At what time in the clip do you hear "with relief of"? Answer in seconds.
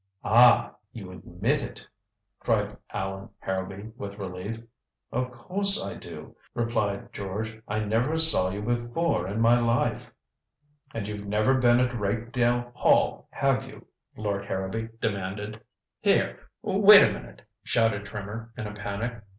3.95-5.29